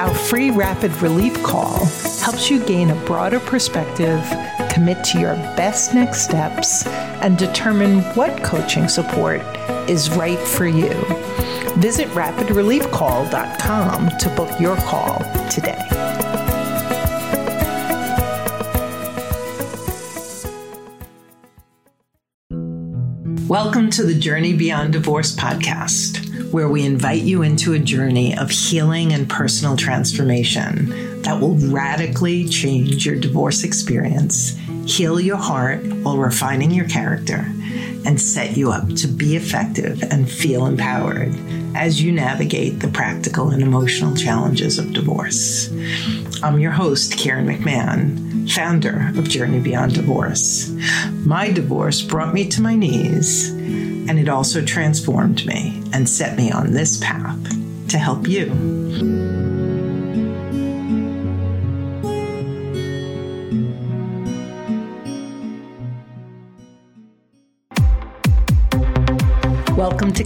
Our 0.00 0.14
free 0.14 0.50
rapid 0.50 0.96
relief 1.02 1.42
call 1.42 1.84
helps 2.22 2.48
you 2.48 2.64
gain 2.64 2.88
a 2.88 2.94
broader 3.04 3.38
perspective, 3.38 4.24
commit 4.70 5.04
to 5.04 5.20
your 5.20 5.34
best 5.58 5.92
next 5.92 6.22
steps, 6.22 6.86
and 7.20 7.36
determine 7.36 8.00
what 8.14 8.42
coaching 8.42 8.88
support 8.88 9.42
is 9.90 10.08
right 10.16 10.38
for 10.38 10.66
you. 10.66 10.88
Visit 11.76 12.08
rapidreliefcall.com 12.12 14.08
to 14.16 14.28
book 14.30 14.58
your 14.58 14.76
call 14.76 15.18
today. 15.50 15.89
Welcome 23.50 23.90
to 23.90 24.04
the 24.04 24.14
Journey 24.14 24.52
Beyond 24.52 24.92
Divorce 24.92 25.34
podcast 25.34 26.52
where 26.52 26.68
we 26.68 26.84
invite 26.84 27.22
you 27.22 27.42
into 27.42 27.72
a 27.72 27.80
journey 27.80 28.38
of 28.38 28.48
healing 28.48 29.12
and 29.12 29.28
personal 29.28 29.76
transformation 29.76 31.22
that 31.22 31.40
will 31.40 31.56
radically 31.56 32.48
change 32.48 33.04
your 33.04 33.16
divorce 33.16 33.64
experience, 33.64 34.56
heal 34.86 35.20
your 35.20 35.36
heart 35.36 35.84
while 35.84 36.16
refining 36.16 36.70
your 36.70 36.88
character, 36.88 37.44
and 38.04 38.20
set 38.20 38.56
you 38.56 38.70
up 38.70 38.88
to 38.96 39.06
be 39.06 39.36
effective 39.36 40.02
and 40.04 40.30
feel 40.30 40.66
empowered 40.66 41.34
as 41.74 42.02
you 42.02 42.12
navigate 42.12 42.80
the 42.80 42.88
practical 42.88 43.50
and 43.50 43.62
emotional 43.62 44.16
challenges 44.16 44.78
of 44.78 44.92
divorce. 44.92 45.70
I'm 46.42 46.58
your 46.58 46.72
host, 46.72 47.16
Karen 47.16 47.46
McMahon, 47.46 48.50
founder 48.50 49.12
of 49.16 49.28
Journey 49.28 49.60
Beyond 49.60 49.94
Divorce. 49.94 50.70
My 51.24 51.50
divorce 51.50 52.02
brought 52.02 52.34
me 52.34 52.48
to 52.48 52.62
my 52.62 52.74
knees 52.74 53.50
and 53.50 54.18
it 54.18 54.28
also 54.28 54.64
transformed 54.64 55.46
me 55.46 55.82
and 55.92 56.08
set 56.08 56.36
me 56.36 56.50
on 56.50 56.72
this 56.72 56.98
path 56.98 57.38
to 57.88 57.98
help 57.98 58.26
you. 58.26 58.79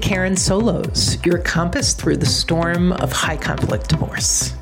Karen 0.05 0.36
Solos, 0.36 1.16
your 1.24 1.38
compass 1.38 1.94
through 1.94 2.19
the 2.19 2.27
storm 2.27 2.92
of 2.92 3.10
high 3.10 3.38
conflict 3.38 3.88
divorce. 3.88 4.52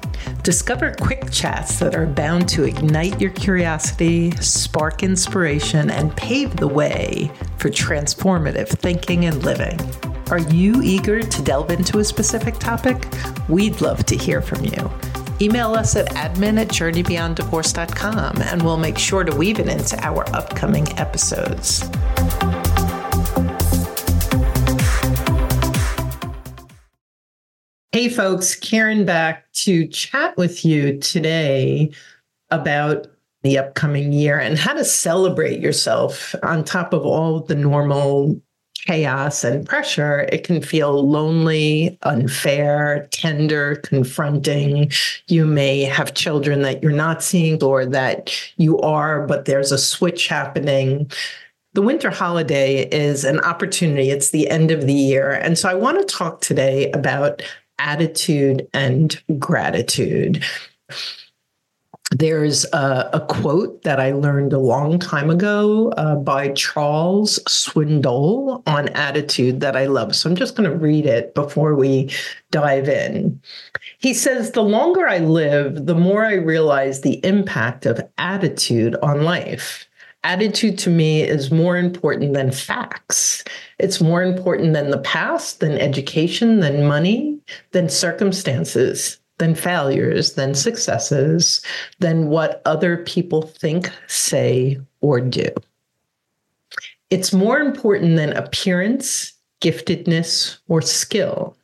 Discover 0.45 0.95
quick 1.01 1.33
chats 1.33 1.81
that 1.81 1.97
are 1.97 2.07
bound 2.07 2.49
to 2.51 2.63
ignite 2.63 3.21
your 3.21 3.33
curiosity, 3.33 4.31
spark 4.37 5.03
inspiration, 5.03 5.91
and 5.91 6.17
pave 6.17 6.55
the 6.55 6.69
way 6.69 7.29
for 7.59 7.71
transformative 7.71 8.69
thinking 8.69 9.25
and 9.25 9.43
living. 9.43 9.81
Are 10.31 10.39
you 10.39 10.81
eager 10.81 11.21
to 11.21 11.43
delve 11.43 11.73
into 11.73 11.99
a 11.99 12.05
specific 12.05 12.61
topic? 12.61 13.05
We'd 13.49 13.81
love 13.81 14.07
to 14.07 14.17
hear 14.17 14.43
from 14.43 14.65
you. 14.65 14.93
Email 15.41 15.75
us 15.75 15.97
at 15.97 16.07
admin 16.11 16.61
at 16.61 16.69
journeybeyonddivorce.com 16.69 18.43
and 18.43 18.63
we'll 18.63 18.77
make 18.77 18.97
sure 18.97 19.25
to 19.25 19.35
weave 19.35 19.59
it 19.59 19.67
into 19.67 19.99
our 20.07 20.25
upcoming 20.37 20.97
episodes. 21.01 21.91
Hey, 27.95 28.09
folks, 28.09 28.55
Karen 28.55 29.05
back 29.05 29.53
to 29.53 29.87
chat 29.87 30.35
with 30.39 30.65
you 30.65 30.99
today 30.99 31.93
about 32.51 33.07
the 33.43 33.59
upcoming 33.59 34.15
year 34.15 34.39
and 34.39 34.57
how 34.57 34.73
to 34.73 34.83
celebrate 34.83 35.61
yourself 35.61 36.35
on 36.43 36.65
top 36.65 36.95
of 36.95 37.05
all 37.05 37.41
the 37.41 37.55
normal 37.55 38.41
chaos 38.87 39.45
and 39.45 39.67
pressure. 39.67 40.21
It 40.33 40.43
can 40.43 40.63
feel 40.63 41.07
lonely, 41.07 41.99
unfair, 42.01 43.09
tender, 43.11 43.77
confronting. 43.85 44.91
You 45.29 45.45
may 45.45 45.83
have 45.83 46.15
children 46.15 46.63
that 46.63 46.83
you're 46.83 46.93
not 46.93 47.23
seeing 47.23 47.63
or 47.63 47.85
that 47.85 48.35
you 48.57 48.79
are, 48.79 49.27
but 49.27 49.45
there's 49.45 49.71
a 49.71 49.77
switch 49.77 50.29
happening 50.29 51.11
the 51.75 51.83
winter 51.83 52.11
holiday 52.11 52.83
is 52.89 53.25
an 53.25 53.41
opportunity. 53.41 54.11
It's 54.11 54.31
the 54.31 54.49
end 54.51 54.71
of 54.71 54.87
the 54.87 54.93
year. 54.93 55.31
And 55.33 55.59
so 55.59 55.71
I 55.71 55.75
want 55.75 55.99
to 55.99 56.15
talk 56.15 56.43
today 56.43 56.91
about 56.93 57.43
attitude 57.83 58.69
and 58.73 59.21
gratitude. 59.39 60.45
There's 62.13 62.65
a, 62.73 63.11
a, 63.15 63.21
quote 63.21 63.83
that 63.85 63.99
I 63.99 64.13
learned 64.13 64.53
a 64.53 64.59
long 64.59 64.99
time 64.99 65.31
ago 65.31 65.93
uh, 65.97 66.17
by 66.17 66.51
Charles 66.51 67.39
Swindoll 67.49 68.63
on 68.69 68.91
attitude 68.91 69.61
that 69.61 69.77
I 69.77 69.87
love. 69.87 70.15
So 70.15 70.29
I'm 70.29 70.37
just 70.37 70.55
going 70.55 70.69
to 70.69 70.77
read 70.77 71.07
it 71.07 71.35
before 71.35 71.75
we 71.75 72.11
dive 72.51 72.87
in. 72.87 73.41
He 73.99 74.13
says, 74.13 74.53
The 74.53 74.63
longer 74.63 75.09
I 75.09 75.19
live, 75.19 75.87
the 75.87 75.95
more 75.95 76.25
I 76.25 76.35
realize 76.35 77.01
the 77.01 77.25
impact 77.25 77.87
of 77.87 78.07
attitude 78.19 78.95
on 79.03 79.25
life. 79.25 79.89
Attitude 80.25 80.79
to 80.79 80.91
me 80.91 81.23
is 81.23 81.51
more 81.51 81.77
important 81.77 82.33
than 82.35 82.53
facts. 82.53 83.43
It's 83.79 84.01
more 84.01 84.23
important 84.23 84.73
than 84.73 84.91
the 84.91 84.99
past, 84.99 85.59
than 85.59 85.73
education, 85.73 86.61
than 86.61 86.87
money, 86.87 87.41
than 87.73 87.89
circumstances, 87.89 89.19
than 89.39 89.57
failures, 89.57 90.35
than 90.35 90.55
successes, 90.55 91.61
than 91.99 92.29
what 92.29 92.63
other 92.65 92.99
people 92.99 93.43
think, 93.43 93.91
say, 94.07 94.79
or 95.01 95.21
do. 95.21 95.49
It's 97.11 97.33
more 97.33 97.59
important 97.59 98.17
than 98.17 98.33
appearance, 98.33 99.33
giftedness, 99.61 100.59
or 100.69 100.81
skill. 100.81 101.57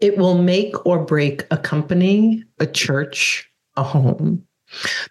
It 0.00 0.18
will 0.18 0.42
make 0.42 0.84
or 0.84 0.98
break 0.98 1.46
a 1.52 1.56
company, 1.56 2.44
a 2.58 2.66
church, 2.66 3.48
a 3.76 3.84
home. 3.84 4.44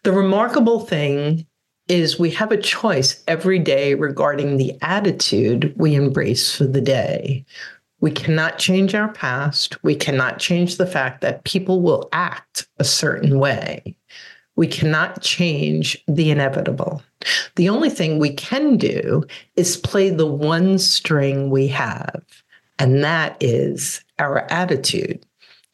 The 0.03 0.11
remarkable 0.11 0.81
thing 0.81 1.47
is 1.87 2.19
we 2.19 2.31
have 2.31 2.51
a 2.51 2.57
choice 2.57 3.23
every 3.27 3.59
day 3.59 3.93
regarding 3.93 4.57
the 4.57 4.77
attitude 4.81 5.73
we 5.77 5.95
embrace 5.95 6.55
for 6.55 6.65
the 6.65 6.81
day. 6.81 7.45
We 8.01 8.11
cannot 8.11 8.59
change 8.59 8.93
our 8.95 9.11
past. 9.11 9.81
We 9.83 9.95
cannot 9.95 10.39
change 10.39 10.77
the 10.77 10.87
fact 10.87 11.21
that 11.21 11.43
people 11.43 11.81
will 11.81 12.09
act 12.11 12.67
a 12.79 12.83
certain 12.83 13.39
way. 13.39 13.97
We 14.55 14.67
cannot 14.67 15.21
change 15.21 15.97
the 16.07 16.31
inevitable. 16.31 17.03
The 17.55 17.69
only 17.69 17.89
thing 17.89 18.19
we 18.19 18.33
can 18.33 18.77
do 18.77 19.23
is 19.55 19.77
play 19.77 20.09
the 20.09 20.25
one 20.25 20.77
string 20.77 21.49
we 21.49 21.67
have, 21.67 22.23
and 22.79 23.03
that 23.03 23.37
is 23.41 24.03
our 24.19 24.49
attitude. 24.51 25.25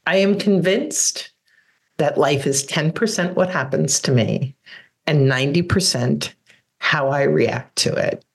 I 0.07 0.17
am 0.17 0.37
convinced 0.37 1.31
that 1.97 2.17
life 2.17 2.47
is 2.47 2.65
10% 2.65 3.35
what 3.35 3.49
happens 3.49 3.99
to 4.01 4.11
me 4.11 4.55
and 5.07 5.29
90% 5.29 6.33
how 6.79 7.09
I 7.09 7.23
react 7.23 7.75
to 7.77 7.93
it. 7.93 8.25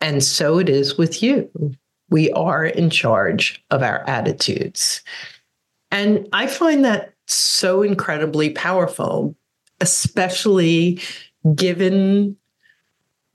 And 0.00 0.24
so 0.24 0.58
it 0.58 0.68
is 0.68 0.96
with 0.96 1.22
you. 1.22 1.50
We 2.08 2.30
are 2.32 2.64
in 2.64 2.90
charge 2.90 3.62
of 3.70 3.82
our 3.82 4.00
attitudes. 4.08 5.02
And 5.90 6.28
I 6.32 6.46
find 6.46 6.84
that 6.84 7.14
so 7.26 7.82
incredibly 7.82 8.50
powerful, 8.50 9.36
especially 9.80 11.00
given 11.54 12.36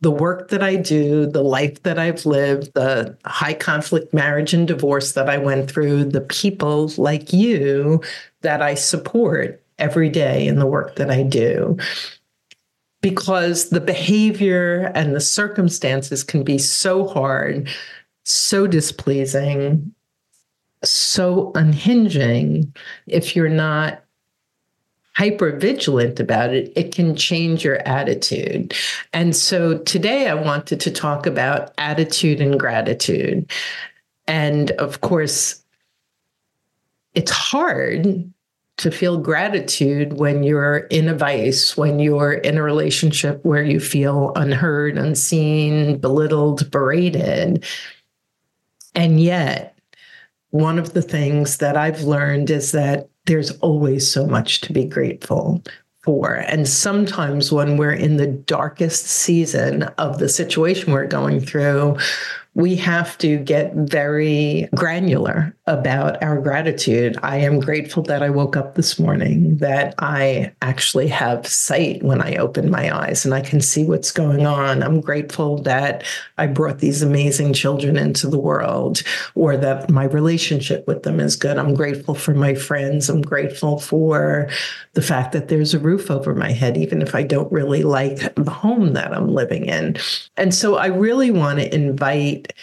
the 0.01 0.11
work 0.11 0.49
that 0.49 0.61
I 0.61 0.75
do, 0.75 1.25
the 1.25 1.43
life 1.43 1.81
that 1.83 1.97
I've 1.97 2.25
lived, 2.25 2.73
the 2.73 3.17
high 3.25 3.53
conflict 3.53 4.13
marriage 4.13 4.53
and 4.53 4.67
divorce 4.67 5.13
that 5.13 5.29
I 5.29 5.37
went 5.37 5.69
through, 5.71 6.05
the 6.05 6.21
people 6.21 6.91
like 6.97 7.31
you 7.33 8.01
that 8.41 8.61
I 8.61 8.75
support 8.75 9.63
every 9.79 10.09
day 10.09 10.47
in 10.47 10.59
the 10.59 10.67
work 10.67 10.95
that 10.95 11.09
I 11.09 11.23
do 11.23 11.77
because 13.01 13.69
the 13.69 13.81
behavior 13.81 14.91
and 14.95 15.15
the 15.15 15.21
circumstances 15.21 16.23
can 16.23 16.43
be 16.43 16.57
so 16.57 17.07
hard, 17.07 17.69
so 18.23 18.65
displeasing, 18.67 19.93
so 20.83 21.51
unhinging. 21.55 22.73
If 23.07 23.35
you're 23.35 23.49
not 23.49 24.03
hyper 25.15 25.57
vigilant 25.57 26.19
about 26.19 26.53
it, 26.53 26.73
it 26.75 26.93
can 26.93 27.15
change 27.15 27.63
your 27.63 27.77
attitude. 27.87 28.73
And 29.13 29.35
so 29.35 29.77
today 29.79 30.27
I 30.27 30.33
wanted 30.33 30.79
to 30.81 30.91
talk 30.91 31.25
about 31.25 31.73
attitude 31.77 32.41
and 32.41 32.59
gratitude. 32.59 33.49
And 34.27 34.71
of 34.71 35.01
course, 35.01 35.63
it's 37.13 37.31
hard 37.31 38.29
to 38.77 38.91
feel 38.91 39.17
gratitude 39.17 40.13
when 40.13 40.43
you're 40.43 40.79
in 40.89 41.07
a 41.07 41.15
vice, 41.15 41.77
when 41.77 41.99
you're 41.99 42.33
in 42.33 42.57
a 42.57 42.63
relationship 42.63 43.43
where 43.45 43.63
you 43.63 43.79
feel 43.79 44.33
unheard, 44.35 44.97
unseen, 44.97 45.97
belittled, 45.97 46.69
berated. 46.71 47.63
And 48.93 49.21
yet, 49.21 49.77
one 50.49 50.77
of 50.77 50.93
the 50.93 51.01
things 51.01 51.57
that 51.57 51.77
I've 51.77 52.01
learned 52.01 52.49
is 52.49 52.71
that 52.73 53.09
there's 53.25 53.51
always 53.59 54.09
so 54.09 54.25
much 54.25 54.61
to 54.61 54.73
be 54.73 54.85
grateful 54.85 55.63
for. 56.03 56.35
And 56.35 56.67
sometimes 56.67 57.51
when 57.51 57.77
we're 57.77 57.91
in 57.91 58.17
the 58.17 58.27
darkest 58.27 59.05
season 59.05 59.83
of 59.97 60.19
the 60.19 60.29
situation 60.29 60.93
we're 60.93 61.07
going 61.07 61.39
through, 61.39 61.97
we 62.53 62.75
have 62.75 63.17
to 63.17 63.37
get 63.37 63.73
very 63.73 64.69
granular 64.75 65.53
about 65.67 66.21
our 66.21 66.39
gratitude. 66.39 67.17
I 67.23 67.37
am 67.37 67.59
grateful 67.59 68.03
that 68.03 68.21
I 68.21 68.29
woke 68.29 68.55
up 68.55 68.75
this 68.75 68.99
morning, 68.99 69.57
that 69.57 69.95
I 69.97 70.53
actually 70.61 71.07
have 71.07 71.47
sight 71.47 72.03
when 72.03 72.21
I 72.21 72.35
open 72.35 72.69
my 72.69 72.95
eyes 72.95 73.25
and 73.25 73.33
I 73.33 73.41
can 73.41 73.61
see 73.61 73.83
what's 73.83 74.11
going 74.11 74.45
on. 74.45 74.83
I'm 74.83 75.01
grateful 75.01 75.57
that 75.63 76.03
I 76.37 76.45
brought 76.45 76.79
these 76.79 77.01
amazing 77.01 77.53
children 77.53 77.97
into 77.97 78.27
the 78.27 78.37
world 78.37 79.01
or 79.33 79.57
that 79.57 79.89
my 79.89 80.03
relationship 80.03 80.85
with 80.87 81.01
them 81.01 81.19
is 81.19 81.35
good. 81.35 81.57
I'm 81.57 81.73
grateful 81.73 82.13
for 82.13 82.35
my 82.35 82.53
friends. 82.53 83.09
I'm 83.09 83.23
grateful 83.23 83.79
for 83.79 84.47
the 84.93 85.01
fact 85.01 85.31
that 85.31 85.47
there's 85.47 85.73
a 85.73 85.79
roof 85.79 86.11
over 86.11 86.35
my 86.35 86.51
head, 86.51 86.77
even 86.77 87.01
if 87.01 87.15
I 87.15 87.23
don't 87.23 87.51
really 87.51 87.81
like 87.81 88.35
the 88.35 88.51
home 88.51 88.93
that 88.93 89.13
I'm 89.13 89.29
living 89.29 89.65
in. 89.65 89.97
And 90.37 90.53
so 90.53 90.75
I 90.75 90.87
really 90.87 91.31
want 91.31 91.57
to 91.57 91.73
invite 91.73 92.53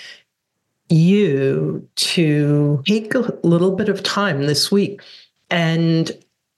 you 0.92 1.86
to 1.96 2.82
take 2.86 3.14
a 3.14 3.38
little 3.42 3.74
bit 3.74 3.88
of 3.88 4.02
time 4.02 4.46
this 4.46 4.70
week. 4.70 5.00
And 5.50 6.10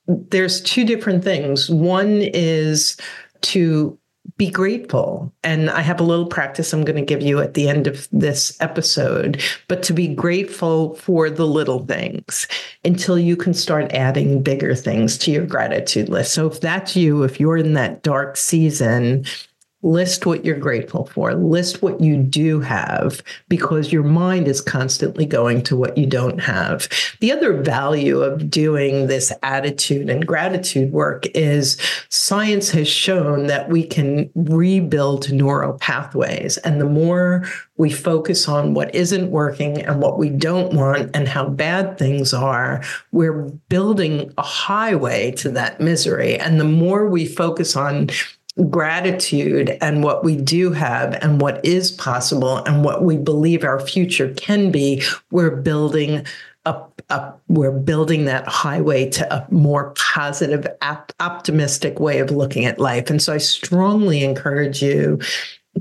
there's 0.07 0.61
two 0.61 0.85
different 0.85 1.23
things. 1.23 1.69
One 1.69 2.21
is 2.21 2.97
to 3.41 3.97
be 4.37 4.49
grateful. 4.49 5.33
And 5.43 5.69
I 5.69 5.81
have 5.81 5.99
a 5.99 6.03
little 6.03 6.25
practice 6.25 6.73
I'm 6.73 6.83
going 6.83 6.97
to 6.97 7.01
give 7.01 7.21
you 7.21 7.39
at 7.39 7.53
the 7.53 7.69
end 7.69 7.87
of 7.87 8.07
this 8.11 8.57
episode, 8.59 9.41
but 9.67 9.83
to 9.83 9.93
be 9.93 10.07
grateful 10.07 10.95
for 10.95 11.29
the 11.29 11.45
little 11.45 11.85
things 11.85 12.47
until 12.83 13.17
you 13.17 13.37
can 13.37 13.53
start 13.53 13.93
adding 13.93 14.43
bigger 14.43 14.75
things 14.75 15.17
to 15.19 15.31
your 15.31 15.45
gratitude 15.45 16.09
list. 16.09 16.33
So 16.33 16.47
if 16.47 16.59
that's 16.59 16.95
you, 16.95 17.23
if 17.23 17.39
you're 17.39 17.57
in 17.57 17.73
that 17.73 18.03
dark 18.03 18.35
season, 18.35 19.25
list 19.85 20.25
what 20.25 20.43
you're 20.43 20.57
grateful 20.57 21.05
for, 21.05 21.35
list 21.35 21.83
what 21.83 22.01
you 22.01 22.17
do 22.17 22.59
have, 22.59 23.21
because 23.47 23.93
your 23.93 24.03
mind 24.03 24.47
is 24.47 24.59
constantly 24.59 25.25
going 25.25 25.61
to 25.61 25.75
what 25.75 25.95
you 25.95 26.07
don't 26.07 26.39
have. 26.39 26.89
The 27.21 27.31
other 27.31 27.53
value 27.61 28.21
of 28.21 28.49
doing 28.49 29.05
this 29.05 29.31
attitude 29.43 30.09
and 30.09 30.25
gratitude 30.25 30.91
work 30.91 31.27
is 31.35 31.77
science 32.09 32.71
has 32.71 32.87
shown 32.87 33.45
that 33.45 33.69
we 33.69 33.85
can 33.85 34.31
rebuild 34.33 35.31
neural 35.31 35.73
pathways. 35.73 36.57
And 36.57 36.81
the 36.81 36.85
more 36.85 37.45
we 37.77 37.91
focus 37.91 38.47
on 38.47 38.73
what 38.73 38.93
isn't 38.95 39.29
working 39.29 39.81
and 39.81 40.01
what 40.01 40.17
we 40.17 40.29
don't 40.29 40.73
want 40.73 41.11
and 41.13 41.27
how 41.27 41.47
bad 41.47 41.99
things 41.99 42.33
are, 42.33 42.81
we're 43.11 43.43
building 43.69 44.33
a 44.37 44.41
highway 44.41 45.31
to 45.31 45.51
that 45.51 45.79
misery. 45.79 46.39
And 46.39 46.59
the 46.59 46.63
more 46.63 47.07
we 47.07 47.25
focus 47.25 47.75
on 47.75 48.09
gratitude 48.69 49.77
and 49.81 50.03
what 50.03 50.23
we 50.23 50.35
do 50.37 50.71
have 50.71 51.13
and 51.15 51.41
what 51.41 51.63
is 51.65 51.91
possible 51.91 52.57
and 52.57 52.83
what 52.83 53.03
we 53.03 53.17
believe 53.17 53.63
our 53.63 53.79
future 53.79 54.33
can 54.35 54.71
be, 54.71 55.03
we're 55.31 55.55
building 55.55 56.25
up, 56.65 57.01
up 57.09 57.41
we're 57.47 57.71
building 57.71 58.25
that 58.25 58.47
highway 58.47 59.09
to 59.09 59.33
a 59.33 59.45
more 59.51 59.93
positive, 59.95 60.65
op- 60.81 61.11
optimistic 61.19 61.99
way 61.99 62.19
of 62.19 62.31
looking 62.31 62.65
at 62.65 62.79
life. 62.79 63.09
And 63.09 63.21
so 63.21 63.33
I 63.33 63.37
strongly 63.37 64.23
encourage 64.23 64.81
you 64.81 65.19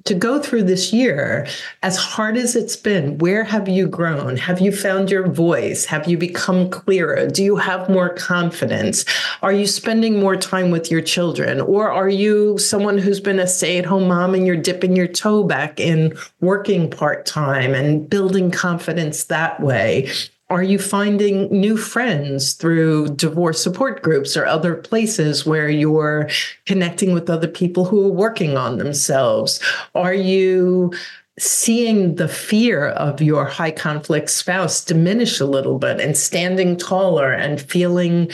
to 0.03 0.15
go 0.15 0.41
through 0.41 0.65
this 0.65 0.93
year, 0.93 1.47
as 1.83 1.97
hard 1.97 2.37
as 2.37 2.57
it's 2.57 2.77
been, 2.77 3.17
where 3.19 3.45
have 3.45 3.69
you 3.69 3.87
grown? 3.87 4.37
Have 4.37 4.61
you 4.61 4.73
found 4.73 5.11
your 5.11 5.29
voice? 5.29 5.85
Have 5.85 6.09
you 6.09 6.19
become 6.19 6.69
clearer? 6.69 7.29
Do 7.29 7.45
you 7.45 7.57
have 7.57 7.89
more 7.89 8.11
confidence? 8.11 9.05
Are 9.41 9.53
you 9.53 9.67
spending 9.67 10.19
more 10.19 10.37
time 10.37 10.71
with 10.71 10.91
your 10.91 11.01
children? 11.01 11.61
Or 11.61 11.91
are 11.91 12.09
you 12.09 12.59
someone 12.59 12.99
who's 12.99 13.21
been 13.21 13.39
a 13.39 13.47
stay 13.47 13.79
at 13.79 13.87
home 13.87 14.09
mom 14.09 14.35
and 14.35 14.47
you're 14.47 14.57
dipping 14.57 14.97
your 14.97 15.07
toe 15.07 15.45
back 15.45 15.79
in 15.79 16.17
working 16.41 16.91
part 16.91 17.25
time 17.25 17.73
and 17.73 18.09
building 18.11 18.51
confidence 18.51 19.25
that 19.25 19.61
way? 19.61 20.11
Are 20.51 20.63
you 20.63 20.79
finding 20.79 21.49
new 21.49 21.77
friends 21.77 22.53
through 22.53 23.15
divorce 23.17 23.63
support 23.63 24.03
groups 24.03 24.37
or 24.37 24.47
other 24.47 24.75
places 24.75 25.47
where 25.47 25.71
you're 25.71 26.29
connecting 26.67 27.15
with 27.15 27.31
other 27.31 27.49
people 27.49 27.87
who 27.87 28.07
are 28.07 28.13
working 28.13 28.57
on 28.57 28.77
themselves? 28.77 29.59
Are 29.95 30.15
you 30.15 30.93
seeing 31.39 32.17
the 32.17 32.29
fear 32.29 32.89
of 32.89 33.23
your 33.23 33.47
high 33.47 33.71
conflict 33.71 34.31
spouse 34.31 34.85
diminish 34.85 35.41
a 35.41 35.47
little 35.47 35.79
bit 35.79 35.99
and 35.99 36.17
standing 36.17 36.77
taller 36.77 37.33
and 37.33 37.61
feeling 37.61 38.31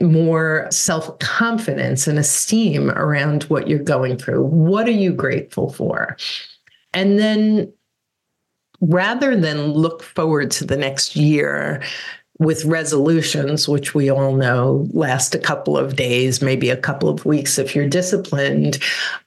more 0.00 0.66
self 0.70 1.16
confidence 1.20 2.08
and 2.08 2.18
esteem 2.18 2.90
around 2.90 3.44
what 3.44 3.68
you're 3.68 3.78
going 3.78 4.18
through? 4.18 4.44
What 4.44 4.88
are 4.88 4.92
you 4.92 5.12
grateful 5.12 5.72
for? 5.72 6.16
And 6.92 7.18
then 7.18 7.72
rather 8.88 9.36
than 9.36 9.72
look 9.72 10.02
forward 10.02 10.50
to 10.52 10.64
the 10.64 10.76
next 10.76 11.16
year 11.16 11.82
with 12.40 12.64
resolutions, 12.64 13.68
which 13.68 13.94
we 13.94 14.10
all 14.10 14.34
know 14.34 14.88
last 14.92 15.36
a 15.36 15.38
couple 15.38 15.78
of 15.78 15.94
days, 15.94 16.42
maybe 16.42 16.68
a 16.68 16.76
couple 16.76 17.08
of 17.08 17.24
weeks 17.24 17.58
if 17.58 17.76
you're 17.76 17.88
disciplined, 17.88 18.78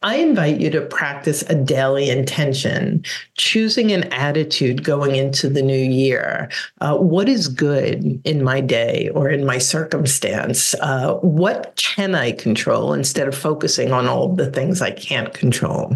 I 0.03 0.17
invite 0.17 0.59
you 0.59 0.69
to 0.71 0.81
practice 0.81 1.41
a 1.43 1.55
daily 1.55 2.09
intention, 2.09 3.03
choosing 3.35 3.93
an 3.93 4.11
attitude 4.11 4.83
going 4.83 5.15
into 5.15 5.49
the 5.49 5.61
new 5.61 5.73
year. 5.73 6.49
Uh, 6.81 6.97
what 6.97 7.29
is 7.29 7.47
good 7.47 8.21
in 8.25 8.43
my 8.43 8.59
day 8.59 9.09
or 9.15 9.29
in 9.29 9.45
my 9.45 9.57
circumstance? 9.57 10.75
Uh, 10.81 11.13
what 11.15 11.75
can 11.77 12.13
I 12.13 12.33
control 12.33 12.91
instead 12.91 13.29
of 13.29 13.37
focusing 13.37 13.93
on 13.93 14.07
all 14.07 14.35
the 14.35 14.51
things 14.51 14.81
I 14.81 14.91
can't 14.91 15.33
control? 15.33 15.95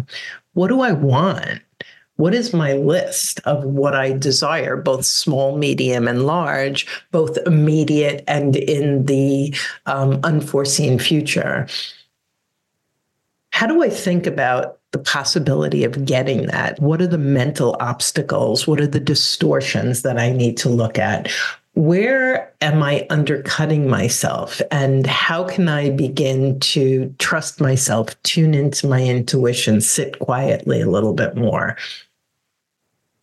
What 0.54 0.68
do 0.68 0.80
I 0.80 0.92
want? 0.92 1.60
What 2.16 2.34
is 2.34 2.52
my 2.52 2.74
list 2.74 3.40
of 3.44 3.64
what 3.64 3.94
I 3.94 4.12
desire, 4.12 4.76
both 4.76 5.04
small, 5.04 5.56
medium, 5.56 6.06
and 6.06 6.26
large, 6.26 6.86
both 7.10 7.38
immediate 7.46 8.22
and 8.28 8.54
in 8.54 9.06
the 9.06 9.54
um, 9.86 10.20
unforeseen 10.22 10.98
future? 10.98 11.66
How 13.50 13.66
do 13.66 13.82
I 13.82 13.88
think 13.88 14.26
about 14.26 14.78
the 14.92 14.98
possibility 14.98 15.84
of 15.84 16.04
getting 16.04 16.46
that? 16.46 16.80
What 16.80 17.00
are 17.00 17.06
the 17.06 17.18
mental 17.18 17.76
obstacles? 17.80 18.66
What 18.66 18.80
are 18.80 18.86
the 18.86 19.00
distortions 19.00 20.02
that 20.02 20.18
I 20.18 20.30
need 20.30 20.56
to 20.58 20.68
look 20.68 20.98
at? 20.98 21.30
Where 21.74 22.52
am 22.60 22.82
I 22.82 23.06
undercutting 23.08 23.88
myself? 23.88 24.60
And 24.70 25.06
how 25.06 25.44
can 25.44 25.68
I 25.68 25.90
begin 25.90 26.60
to 26.60 27.14
trust 27.18 27.60
myself, 27.60 28.20
tune 28.22 28.54
into 28.54 28.86
my 28.86 29.02
intuition, 29.02 29.80
sit 29.80 30.18
quietly 30.18 30.82
a 30.82 30.90
little 30.90 31.14
bit 31.14 31.34
more? 31.34 31.76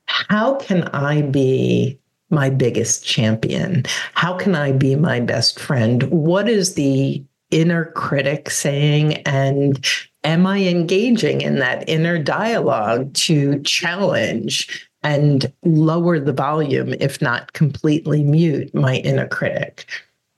how 0.10 0.56
can 0.56 0.84
I 0.90 1.22
be 1.22 2.00
my 2.30 2.50
biggest 2.50 3.06
champion? 3.06 3.86
How 4.14 4.38
can 4.38 4.56
I 4.56 4.72
be 4.72 4.96
my 4.96 5.20
best 5.20 5.60
friend? 5.60 6.04
What 6.04 6.50
is 6.50 6.76
the 6.76 7.24
inner 7.52 7.86
critic 7.86 8.50
saying? 8.50 9.16
And 9.24 9.84
am 10.24 10.46
I 10.46 10.60
engaging 10.60 11.42
in 11.42 11.56
that 11.60 11.88
inner 11.88 12.22
dialogue 12.22 13.14
to 13.16 13.62
challenge 13.64 14.89
and 15.04 15.52
lower 15.64 16.20
the 16.20 16.34
volume, 16.34 16.94
if 17.00 17.22
not 17.22 17.54
completely 17.54 18.24
mute 18.24 18.74
my 18.74 18.98
inner 18.98 19.28
critic? 19.28 19.86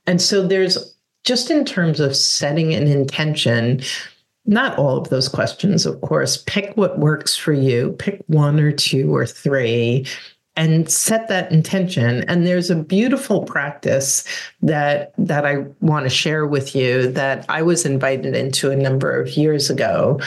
And 0.05 0.21
so 0.21 0.45
there's 0.45 0.95
just 1.23 1.51
in 1.51 1.65
terms 1.65 1.99
of 1.99 2.15
setting 2.15 2.73
an 2.73 2.87
intention, 2.87 3.81
not 4.45 4.77
all 4.77 4.97
of 4.97 5.09
those 5.09 5.29
questions, 5.29 5.85
of 5.85 6.01
course. 6.01 6.43
Pick 6.47 6.75
what 6.75 6.99
works 6.99 7.35
for 7.35 7.53
you, 7.53 7.95
pick 7.99 8.23
one 8.27 8.59
or 8.59 8.71
two 8.71 9.15
or 9.15 9.25
three, 9.25 10.07
and 10.55 10.91
set 10.91 11.27
that 11.27 11.51
intention. 11.51 12.23
And 12.27 12.45
there's 12.45 12.69
a 12.69 12.75
beautiful 12.75 13.43
practice 13.43 14.25
that 14.61 15.13
that 15.17 15.45
I 15.45 15.57
want 15.79 16.05
to 16.05 16.09
share 16.09 16.45
with 16.45 16.75
you 16.75 17.11
that 17.11 17.45
I 17.49 17.61
was 17.61 17.85
invited 17.85 18.35
into 18.35 18.71
a 18.71 18.75
number 18.75 19.19
of 19.19 19.37
years 19.37 19.69
ago 19.69 20.19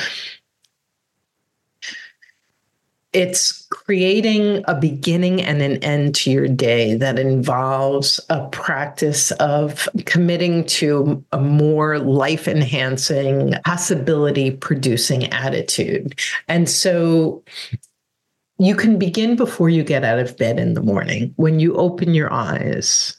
it's 3.14 3.66
creating 3.71 4.64
a 4.66 4.75
beginning 4.75 5.40
and 5.40 5.62
an 5.62 5.76
end 5.85 6.14
to 6.16 6.30
your 6.30 6.49
day 6.49 6.94
that 6.97 7.18
involves 7.18 8.21
a 8.28 8.47
practice 8.49 9.30
of 9.33 9.88
committing 10.04 10.64
to 10.66 11.25
a 11.33 11.38
more 11.38 12.00
life 12.00 12.49
enhancing, 12.49 13.54
possibility 13.64 14.50
producing 14.50 15.33
attitude. 15.33 16.18
And 16.49 16.68
so 16.68 17.42
you 18.59 18.75
can 18.75 18.99
begin 18.99 19.37
before 19.37 19.68
you 19.68 19.85
get 19.85 20.04
out 20.04 20.18
of 20.18 20.37
bed 20.37 20.59
in 20.59 20.75
the 20.75 20.83
morning. 20.83 21.33
When 21.37 21.61
you 21.61 21.76
open 21.76 22.14
your 22.14 22.33
eyes, 22.33 23.16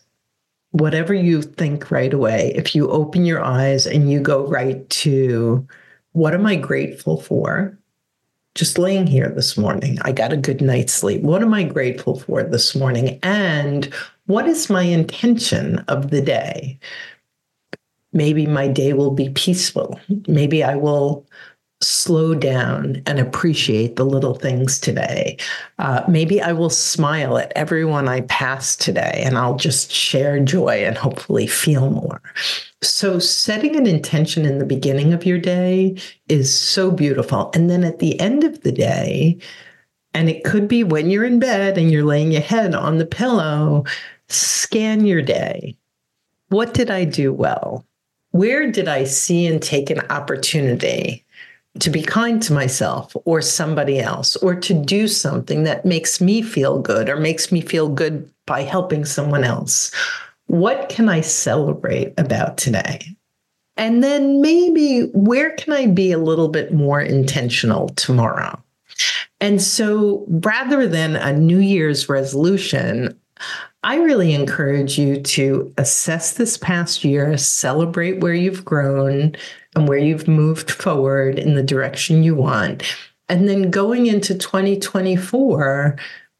whatever 0.71 1.13
you 1.13 1.41
think 1.41 1.89
right 1.89 2.13
away, 2.13 2.51
if 2.55 2.75
you 2.75 2.89
open 2.89 3.25
your 3.25 3.41
eyes 3.41 3.87
and 3.87 4.11
you 4.11 4.19
go 4.19 4.45
right 4.45 4.87
to 4.89 5.65
what 6.11 6.33
am 6.33 6.45
I 6.45 6.55
grateful 6.55 7.19
for? 7.19 7.77
Just 8.55 8.77
laying 8.77 9.05
here 9.05 9.27
this 9.35 9.57
morning, 9.57 9.97
I 10.03 10.13
got 10.13 10.31
a 10.31 10.37
good 10.37 10.61
night's 10.61 10.93
sleep. 10.93 11.21
What 11.21 11.41
am 11.41 11.53
I 11.53 11.63
grateful 11.63 12.17
for 12.17 12.41
this 12.41 12.73
morning? 12.73 13.19
And 13.21 13.93
what 14.27 14.47
is 14.47 14.69
my 14.69 14.83
intention 14.83 15.79
of 15.89 16.09
the 16.09 16.21
day? 16.21 16.79
Maybe 18.13 18.45
my 18.47 18.69
day 18.69 18.93
will 18.93 19.11
be 19.11 19.27
peaceful. 19.29 19.99
Maybe 20.29 20.63
I 20.63 20.75
will 20.75 21.27
slow 21.81 22.33
down 22.33 23.01
and 23.05 23.19
appreciate 23.19 23.95
the 23.95 24.05
little 24.05 24.35
things 24.35 24.79
today. 24.79 25.37
Uh, 25.77 26.03
maybe 26.07 26.41
I 26.41 26.53
will 26.53 26.69
smile 26.69 27.37
at 27.37 27.51
everyone 27.55 28.07
I 28.07 28.21
pass 28.21 28.75
today 28.75 29.21
and 29.25 29.37
I'll 29.37 29.57
just 29.57 29.91
share 29.91 30.39
joy 30.39 30.85
and 30.85 30.97
hopefully 30.97 31.47
feel 31.47 31.89
more. 31.89 32.21
So, 32.81 33.19
setting 33.19 33.75
an 33.75 33.87
intention 33.87 34.45
in 34.45 34.59
the 34.59 34.65
beginning 34.65 35.13
of 35.13 35.25
your 35.25 35.39
day 35.39 35.97
is 36.29 36.57
so 36.57 36.91
beautiful. 36.91 37.51
And 37.53 37.69
then 37.69 37.83
at 37.83 37.99
the 37.99 38.19
end 38.19 38.43
of 38.43 38.61
the 38.61 38.71
day, 38.71 39.37
and 40.13 40.29
it 40.29 40.45
could 40.45 40.67
be 40.67 40.83
when 40.83 41.09
you're 41.09 41.25
in 41.25 41.39
bed 41.39 41.77
and 41.77 41.91
you're 41.91 42.05
laying 42.05 42.31
your 42.31 42.41
head 42.41 42.73
on 42.73 42.99
the 42.99 43.05
pillow, 43.05 43.83
scan 44.29 45.05
your 45.05 45.21
day. 45.21 45.75
What 46.49 46.73
did 46.73 46.89
I 46.89 47.03
do 47.03 47.33
well? 47.33 47.85
Where 48.31 48.71
did 48.71 48.87
I 48.87 49.03
see 49.03 49.45
and 49.45 49.61
take 49.61 49.89
an 49.89 50.01
opportunity 50.09 51.24
to 51.79 51.89
be 51.89 52.01
kind 52.01 52.41
to 52.43 52.53
myself 52.53 53.15
or 53.25 53.41
somebody 53.41 53.99
else 53.99 54.35
or 54.37 54.55
to 54.55 54.73
do 54.73 55.07
something 55.07 55.63
that 55.63 55.85
makes 55.85 56.21
me 56.21 56.41
feel 56.41 56.79
good 56.79 57.09
or 57.09 57.17
makes 57.17 57.51
me 57.51 57.61
feel 57.61 57.89
good 57.89 58.29
by 58.45 58.61
helping 58.61 59.03
someone 59.05 59.43
else. 59.43 59.91
What 60.47 60.89
can 60.89 61.09
I 61.09 61.21
celebrate 61.21 62.13
about 62.17 62.57
today? 62.57 63.01
And 63.77 64.03
then 64.03 64.41
maybe 64.41 65.09
where 65.13 65.51
can 65.51 65.73
I 65.73 65.87
be 65.87 66.11
a 66.11 66.17
little 66.17 66.47
bit 66.47 66.73
more 66.73 67.01
intentional 67.01 67.89
tomorrow? 67.89 68.61
And 69.41 69.61
so 69.61 70.23
rather 70.29 70.87
than 70.87 71.17
a 71.17 71.33
New 71.33 71.59
Year's 71.59 72.07
resolution, 72.07 73.19
I 73.83 73.97
really 73.97 74.33
encourage 74.33 74.97
you 74.97 75.21
to 75.21 75.73
assess 75.77 76.33
this 76.33 76.57
past 76.57 77.03
year, 77.03 77.37
celebrate 77.37 78.21
where 78.21 78.33
you've 78.33 78.63
grown, 78.63 79.35
and 79.75 79.87
where 79.87 79.97
you've 79.97 80.27
moved 80.27 80.71
forward 80.71 81.37
in 81.37 81.55
the 81.55 81.63
direction 81.63 82.23
you 82.23 82.35
want. 82.35 82.83
And 83.27 83.49
then 83.49 83.71
going 83.71 84.05
into 84.05 84.37
2024, 84.37 85.97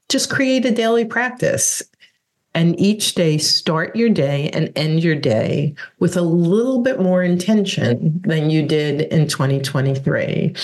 just 0.10 0.30
create 0.30 0.65
a 0.65 0.72
daily 0.72 1.06
practice. 1.06 1.82
And 2.54 2.80
each 2.80 3.15
day, 3.15 3.38
start 3.38 3.98
your 3.98 4.10
day 4.10 4.50
and 4.51 4.72
end 4.77 5.04
your 5.04 5.15
day 5.15 5.75
with 6.00 6.15
a 6.15 6.22
little 6.22 6.82
bit 6.82 7.01
more 7.01 7.22
intention 7.22 8.22
than 8.24 8.50
you 8.50 8.65
did 8.65 9.01
in 9.01 9.27
2023. 9.27 10.56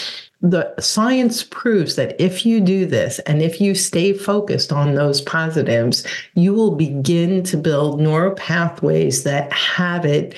The 0.42 0.74
science 0.80 1.44
proves 1.44 1.98
that 1.98 2.20
if 2.20 2.46
you 2.46 2.62
do 2.62 2.86
this 2.86 3.20
and 3.20 3.42
if 3.42 3.60
you 3.60 3.75
stay 3.75 4.13
focused 4.13 4.72
on 4.72 4.96
those 4.96 5.20
positives, 5.22 6.08
you 6.34 6.54
will 6.54 6.75
begin 6.75 7.44
to 7.44 7.58
build 7.58 8.00
neural 8.00 8.36
pathways 8.36 9.24
that 9.24 9.51
have 9.51 10.06
it 10.06 10.34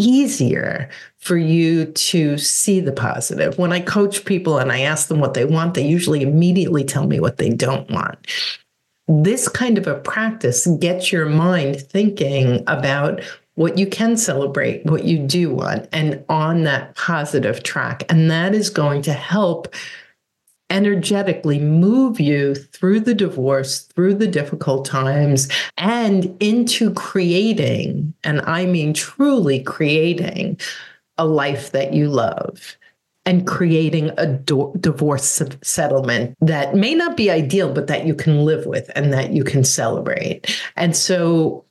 easier 0.00 0.88
for 1.18 1.36
you 1.36 1.86
to 1.86 2.38
see 2.38 2.80
the 2.80 2.92
positive. 2.92 3.58
When 3.58 3.72
I 3.72 3.80
coach 3.80 4.24
people 4.24 4.58
and 4.58 4.72
I 4.72 4.80
ask 4.80 5.08
them 5.08 5.20
what 5.20 5.34
they 5.34 5.44
want, 5.44 5.74
they 5.74 5.86
usually 5.86 6.22
immediately 6.22 6.84
tell 6.84 7.06
me 7.06 7.20
what 7.20 7.36
they 7.36 7.50
don't 7.50 7.90
want. 7.90 8.26
This 9.06 9.48
kind 9.48 9.76
of 9.76 9.86
a 9.86 9.96
practice 9.96 10.66
gets 10.78 11.12
your 11.12 11.26
mind 11.26 11.80
thinking 11.80 12.62
about 12.66 13.20
what 13.54 13.76
you 13.76 13.86
can 13.86 14.16
celebrate, 14.16 14.86
what 14.86 15.04
you 15.04 15.18
do 15.18 15.52
want, 15.52 15.88
and 15.92 16.24
on 16.28 16.62
that 16.62 16.94
positive 16.94 17.62
track. 17.62 18.04
And 18.08 18.30
that 18.30 18.54
is 18.54 18.70
going 18.70 19.02
to 19.02 19.12
help 19.12 19.74
energetically 20.70 21.58
move 21.58 22.20
you 22.20 22.54
through 22.54 23.00
the 23.00 23.14
divorce, 23.14 23.82
through 23.82 24.14
the 24.14 24.26
difficult 24.26 24.84
times, 24.84 25.48
and 25.76 26.34
into 26.40 26.92
creating, 26.94 28.14
and 28.24 28.40
I 28.42 28.66
mean 28.66 28.94
truly 28.94 29.60
creating 29.62 30.58
a 31.18 31.26
life 31.26 31.72
that 31.72 31.92
you 31.92 32.08
love 32.08 32.76
and 33.26 33.46
creating 33.46 34.10
a 34.16 34.26
do- 34.26 34.72
divorce 34.80 35.42
settlement 35.62 36.34
that 36.40 36.74
may 36.74 36.94
not 36.94 37.16
be 37.16 37.30
ideal, 37.30 37.72
but 37.72 37.86
that 37.86 38.06
you 38.06 38.14
can 38.14 38.44
live 38.44 38.64
with 38.64 38.90
and 38.96 39.12
that 39.12 39.32
you 39.32 39.44
can 39.44 39.62
celebrate. 39.62 40.58
And 40.76 40.96
so 40.96 41.64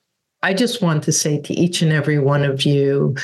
I 0.44 0.54
just 0.54 0.82
want 0.82 1.04
to 1.04 1.12
say 1.12 1.42
to 1.42 1.54
each 1.54 1.82
and 1.82 1.92
every 1.92 2.20
one 2.20 2.44
of 2.44 2.66
you, 2.66 3.16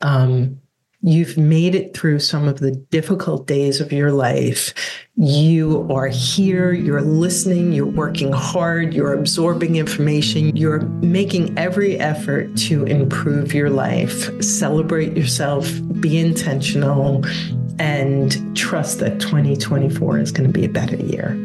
um, 0.00 0.60
You've 1.06 1.36
made 1.36 1.74
it 1.74 1.94
through 1.94 2.20
some 2.20 2.48
of 2.48 2.60
the 2.60 2.70
difficult 2.70 3.46
days 3.46 3.78
of 3.78 3.92
your 3.92 4.10
life. 4.10 4.72
You 5.16 5.86
are 5.92 6.08
here, 6.08 6.72
you're 6.72 7.02
listening, 7.02 7.74
you're 7.74 7.84
working 7.84 8.32
hard, 8.32 8.94
you're 8.94 9.12
absorbing 9.12 9.76
information, 9.76 10.56
you're 10.56 10.80
making 11.02 11.58
every 11.58 11.98
effort 11.98 12.56
to 12.56 12.84
improve 12.84 13.52
your 13.52 13.68
life. 13.68 14.42
Celebrate 14.42 15.14
yourself, 15.14 15.70
be 16.00 16.18
intentional, 16.18 17.22
and 17.78 18.56
trust 18.56 19.00
that 19.00 19.20
2024 19.20 20.20
is 20.20 20.32
going 20.32 20.50
to 20.50 20.58
be 20.58 20.64
a 20.64 20.70
better 20.70 20.96
year. 20.96 21.38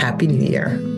Happy 0.00 0.26
New 0.26 0.44
Year. 0.44 0.97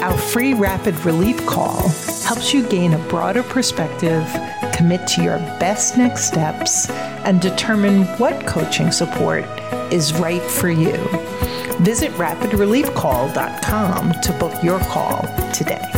Our 0.00 0.16
free 0.16 0.54
rapid 0.54 1.04
relief 1.04 1.44
call 1.44 1.88
helps 2.24 2.54
you 2.54 2.62
gain 2.68 2.94
a 2.94 2.98
broader 3.08 3.42
perspective, 3.42 4.24
commit 4.72 5.08
to 5.08 5.24
your 5.24 5.38
best 5.58 5.98
next 5.98 6.26
steps, 6.26 6.88
and 7.24 7.40
determine 7.40 8.04
what 8.18 8.46
coaching 8.46 8.92
support 8.92 9.44
is 9.92 10.12
right 10.20 10.42
for 10.42 10.70
you. 10.70 10.96
Visit 11.80 12.12
rapidreliefcall.com 12.12 14.12
to 14.20 14.32
book 14.34 14.62
your 14.62 14.78
call 14.80 15.22
today. 15.52 15.97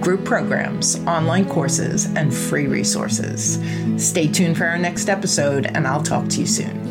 group 0.00 0.24
programs, 0.24 0.98
online 1.06 1.48
courses, 1.48 2.06
and 2.16 2.34
free 2.34 2.66
resources. 2.66 3.58
Stay 3.96 4.26
tuned 4.26 4.56
for 4.56 4.66
our 4.66 4.78
next 4.78 5.08
episode, 5.08 5.66
and 5.66 5.86
I'll 5.86 6.02
talk 6.02 6.28
to 6.30 6.40
you 6.40 6.46
soon. 6.46 6.89